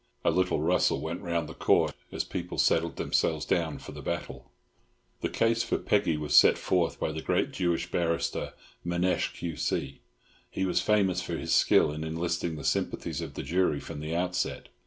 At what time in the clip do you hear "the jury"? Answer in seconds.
13.35-13.79